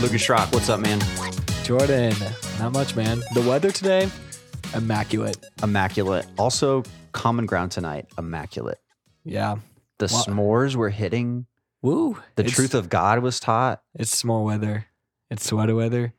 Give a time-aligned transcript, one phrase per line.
[0.00, 1.00] Lucas Schrock, what's up, man?
[1.64, 2.12] Jordan,
[2.58, 3.22] not much, man.
[3.34, 4.10] The weather today,
[4.74, 5.36] immaculate.
[5.62, 6.26] Immaculate.
[6.38, 6.82] Also,
[7.12, 8.78] common ground tonight, immaculate.
[9.24, 9.56] Yeah.
[9.98, 10.22] The Wow.
[10.26, 11.46] s'mores were hitting.
[11.82, 12.18] Woo.
[12.34, 13.80] The truth of God was taught.
[13.94, 14.86] It's small weather.
[15.30, 16.14] It's sweater weather.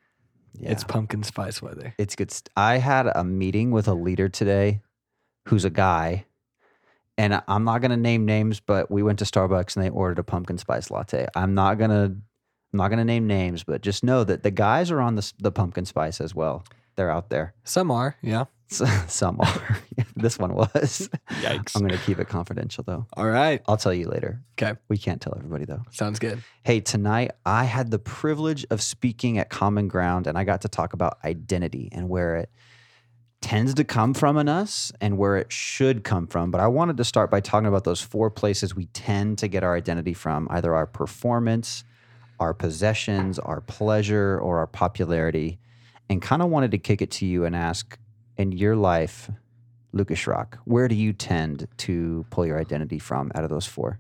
[0.60, 0.72] Yeah.
[0.72, 1.94] It's pumpkin spice weather.
[1.98, 2.32] It's good.
[2.32, 4.82] St- I had a meeting with a leader today
[5.48, 6.26] who's a guy,
[7.18, 10.20] and I'm not going to name names, but we went to Starbucks and they ordered
[10.20, 11.28] a pumpkin spice latte.
[11.36, 12.16] I'm not going to.
[12.74, 15.32] I'm not going to name names, but just know that the guys are on the,
[15.38, 16.66] the pumpkin spice as well.
[16.96, 17.54] They're out there.
[17.64, 18.46] Some are, yeah.
[19.08, 19.78] Some are.
[20.16, 21.10] this one was.
[21.42, 21.76] Yikes.
[21.76, 23.06] I'm going to keep it confidential though.
[23.16, 23.62] All right.
[23.68, 24.42] I'll tell you later.
[24.60, 24.78] Okay.
[24.90, 25.84] We can't tell everybody though.
[25.92, 26.44] Sounds good.
[26.64, 30.70] Hey, tonight I had the privilege of speaking at Common Ground and I got to
[30.70, 32.50] talk about identity and where it
[33.42, 36.50] tends to come from in us and where it should come from.
[36.50, 39.64] But I wanted to start by talking about those four places we tend to get
[39.64, 41.84] our identity from either our performance,
[42.40, 45.60] our possessions, our pleasure, or our popularity.
[46.10, 47.98] And kind of wanted to kick it to you and ask
[48.38, 49.30] in your life,
[49.92, 54.00] Lucas Rock, where do you tend to pull your identity from out of those four?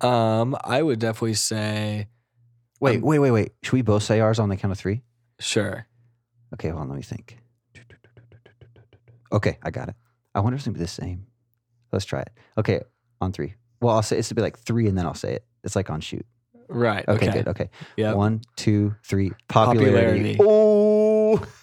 [0.00, 2.08] Um, I would definitely say
[2.78, 3.52] Wait, Um, wait, wait, wait.
[3.62, 5.00] Should we both say ours on the count of three?
[5.40, 5.86] sure.
[6.52, 6.88] Okay, hold on.
[6.90, 7.38] Let me think.
[9.32, 9.94] Okay, I got it.
[10.34, 11.26] I wonder if it's gonna be the same.
[11.90, 12.30] Let's try it.
[12.58, 12.80] Okay,
[13.20, 13.54] on three.
[13.80, 15.44] Well, I'll say it's to be like three, and then I'll say it.
[15.64, 16.24] It's like on shoot.
[16.68, 17.04] Right.
[17.08, 17.38] Okay, Okay.
[17.38, 17.48] good.
[17.48, 18.12] Okay, Yeah.
[18.12, 19.32] one, two, three.
[19.48, 20.36] Popularity.
[20.36, 20.36] Popularity.
[20.40, 20.55] Oh,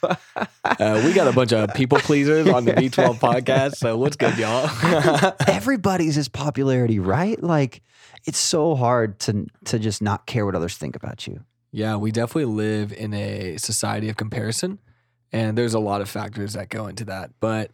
[0.04, 3.76] Uh, we got a bunch of people pleasers on the V12 podcast.
[3.76, 4.70] So what's good, y'all?
[5.48, 7.42] everybody's is popularity, right?
[7.42, 7.82] Like,
[8.26, 11.44] it's so hard to to just not care what others think about you.
[11.72, 14.80] yeah, we definitely live in a society of comparison,
[15.32, 17.32] and there's a lot of factors that go into that.
[17.40, 17.72] But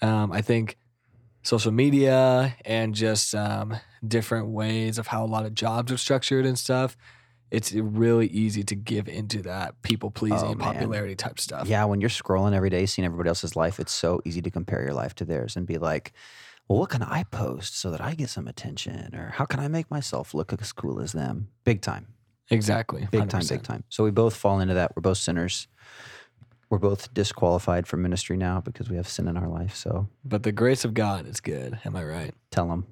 [0.00, 0.78] um, I think
[1.42, 6.46] social media and just um, different ways of how a lot of jobs are structured
[6.46, 6.96] and stuff,
[7.52, 11.68] it's really easy to give into that people pleasing, Oh, popularity type stuff.
[11.68, 14.82] Yeah, when you're scrolling every day, seeing everybody else's life, it's so easy to compare
[14.82, 16.12] your life to theirs and be like,
[16.66, 19.14] well, what can I post so that I get some attention?
[19.14, 21.48] Or how can I make myself look as cool as them?
[21.64, 22.06] Big time,
[22.50, 23.06] Exactly.
[23.10, 23.84] big time, big time.
[23.90, 24.96] So we both fall into that.
[24.96, 25.68] We're both sinners.
[26.70, 29.74] We're both disqualified from ministry now because we have sin in our life.
[29.76, 31.78] So But the grace of God is good.
[31.84, 32.34] Am I right?
[32.50, 32.86] tell them.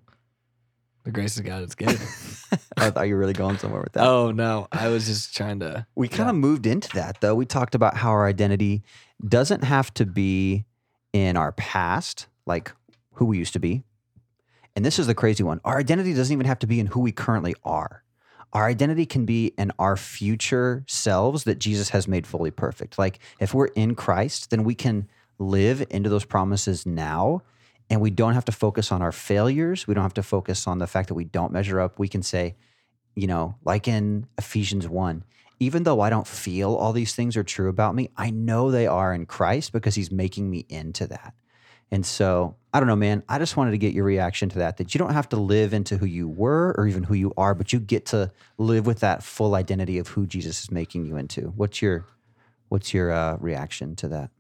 [1.05, 1.99] The grace of God is good.
[2.77, 4.07] I thought you were really going somewhere with that.
[4.07, 5.87] oh no, I was just trying to.
[5.95, 6.31] We kind Yeah.
[6.31, 7.35] of moved into that though.
[7.35, 8.83] We talked about how our identity
[9.27, 10.65] doesn't have to be
[11.13, 12.73] in our past, like
[13.15, 13.83] who we used to be.
[14.77, 15.61] And this is the crazy one.
[15.65, 18.05] Our identity doesn't even have to be in who we currently are.
[18.53, 22.99] Our identity can be in our future selves that Jesus has made fully perfect.
[22.99, 25.09] Like if we're in Christ, then we can
[25.39, 27.43] live into those promises now
[27.91, 29.87] and we don't have to focus on our failures.
[29.89, 31.99] We don't have to focus on the fact that we don't measure up.
[31.99, 32.55] We can say,
[33.17, 35.25] you know, like in Ephesians 1,
[35.59, 38.87] even though I don't feel all these things are true about me, I know they
[38.87, 41.35] are in Christ because he's making me into that.
[41.91, 43.25] And so, I don't know, man.
[43.29, 45.75] I just wanted to get your reaction to that that you don't have to live
[45.75, 49.01] into who you were or even who you are, but you get to live with
[49.01, 51.53] that full identity of who Jesus is making you into.
[51.57, 52.07] What's your
[52.69, 54.31] what's your uh, reaction to that?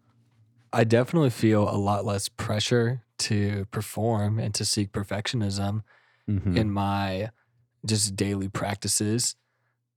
[0.73, 5.83] I definitely feel a lot less pressure to perform and to seek perfectionism
[6.29, 6.57] Mhm.
[6.57, 7.31] in my
[7.87, 9.37] just daily practices.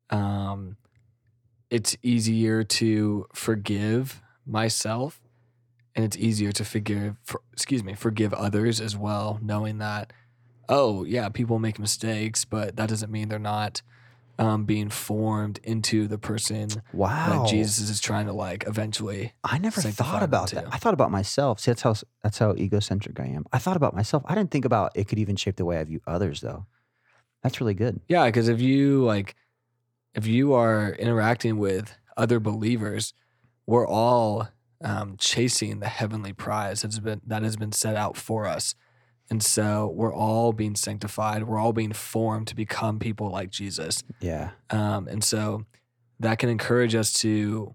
[0.09, 0.77] Um,
[1.69, 5.21] it's easier to forgive myself,
[5.95, 10.13] and it's easier to forgive, for, excuse me, forgive others as well, knowing that,
[10.69, 13.81] oh yeah, people make mistakes, but that doesn't mean they're not
[14.39, 17.43] um, being formed into the person wow.
[17.43, 19.33] that Jesus is trying to like eventually.
[19.43, 20.65] I never thought about that.
[20.71, 21.59] I thought about myself.
[21.59, 23.45] See, that's how that's how egocentric I am.
[23.53, 24.23] I thought about myself.
[24.25, 26.65] I didn't think about it could even shape the way I view others, though.
[27.43, 27.99] That's really good.
[28.07, 29.35] Yeah, because if you like,
[30.15, 33.13] if you are interacting with other believers,
[33.65, 34.47] we're all
[34.83, 38.75] um, chasing the heavenly prize that's been that has been set out for us,
[39.33, 41.43] and so we're all being sanctified.
[41.45, 44.51] We're all being formed to become people like Jesus, Yeah.
[44.69, 45.65] um, and so
[46.19, 47.73] that can encourage us to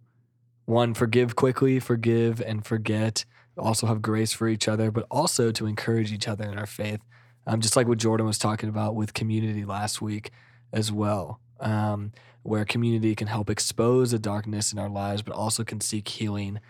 [0.66, 3.24] one forgive quickly, forgive and forget.
[3.58, 7.00] Also have grace for each other, but also to encourage each other in our faith.
[7.44, 10.30] Um, just like what Jordan was talking about with community last week
[10.72, 12.12] as well, um,
[12.44, 16.60] where community can help expose the darkness in our lives, but also can seek healing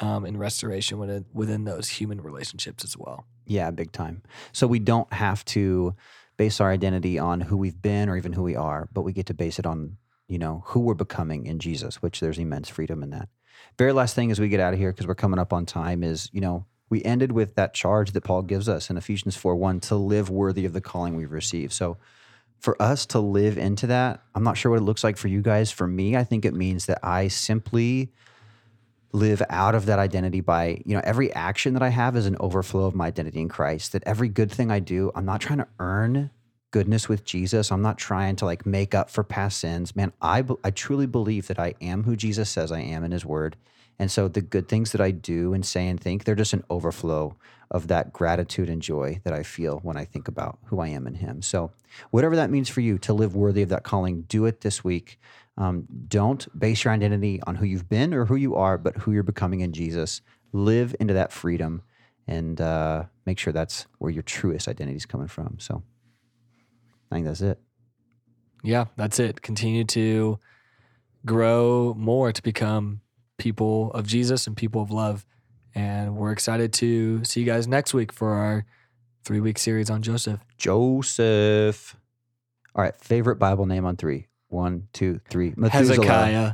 [0.00, 3.24] um, and restoration within, within those human relationships as well.
[3.46, 4.22] Yeah, big time.
[4.52, 5.94] So we don't have to
[6.36, 9.26] base our identity on who we've been or even who we are, but we get
[9.26, 9.96] to base it on,
[10.28, 13.28] you know, who we're becoming in Jesus, which there's immense freedom in that.
[13.78, 16.02] very last thing as we get out of here, because we're coming up on time,
[16.02, 19.56] is you know we ended with that charge that Paul gives us in Ephesians four
[19.56, 21.72] one to live worthy of the calling we've received.
[21.72, 21.96] So
[22.60, 25.42] for us to live into that, I'm not sure what it looks like for you
[25.42, 25.70] guys.
[25.70, 28.12] For me, I think it means that I simply
[29.12, 32.36] live out of that identity by, you know, every action that I have is an
[32.40, 33.92] overflow of my identity in Christ.
[33.92, 36.30] That every good thing I do, I'm not trying to earn
[36.76, 37.72] goodness with Jesus.
[37.72, 39.96] I'm not trying to like make up for past sins.
[39.96, 43.24] Man, I I truly believe that I am who Jesus says I am in his
[43.24, 43.56] word.
[43.98, 46.64] And so the good things that I do and say and think, they're just an
[46.68, 47.34] overflow
[47.70, 51.06] of that gratitude and joy that I feel when I think about who I am
[51.06, 51.40] in him.
[51.40, 51.70] So
[52.10, 55.18] whatever that means for you to live worthy of that calling, do it this week.
[55.56, 59.12] Um, don't base your identity on who you've been or who you are, but who
[59.12, 60.20] you're becoming in Jesus.
[60.52, 61.80] Live into that freedom
[62.28, 65.56] and uh, make sure that's where your truest identity is coming from.
[65.58, 65.82] So
[67.10, 67.58] I think that's it.
[68.62, 69.42] Yeah, that's it.
[69.42, 70.38] Continue to
[71.24, 73.00] grow more to become
[73.38, 75.24] people of Jesus and people of love.
[75.74, 78.64] And we're excited to see you guys next week for our
[79.24, 80.40] three week series on Joseph.
[80.56, 81.96] Joseph.
[82.74, 84.26] All right, favorite Bible name on three.
[84.48, 85.52] One, two, three.
[85.56, 85.96] Methuselah.
[85.96, 86.52] Hezekiah.